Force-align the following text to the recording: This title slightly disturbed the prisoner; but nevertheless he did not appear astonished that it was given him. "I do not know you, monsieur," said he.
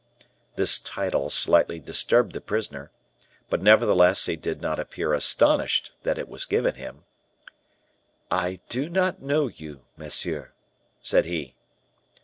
This 0.55 0.79
title 0.79 1.29
slightly 1.29 1.77
disturbed 1.77 2.31
the 2.33 2.41
prisoner; 2.41 2.89
but 3.51 3.61
nevertheless 3.61 4.25
he 4.25 4.35
did 4.35 4.59
not 4.59 4.79
appear 4.79 5.13
astonished 5.13 5.91
that 6.01 6.17
it 6.17 6.27
was 6.27 6.47
given 6.47 6.73
him. 6.73 7.03
"I 8.31 8.61
do 8.67 8.89
not 8.89 9.21
know 9.21 9.45
you, 9.47 9.85
monsieur," 9.97 10.53
said 11.03 11.25
he. 11.25 11.53